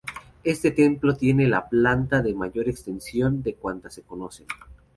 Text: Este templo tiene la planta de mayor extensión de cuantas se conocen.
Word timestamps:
Este 0.43 0.71
templo 0.71 1.15
tiene 1.15 1.47
la 1.47 1.69
planta 1.69 2.23
de 2.23 2.33
mayor 2.33 2.67
extensión 2.67 3.43
de 3.43 3.53
cuantas 3.53 3.93
se 3.93 4.01
conocen. 4.01 4.47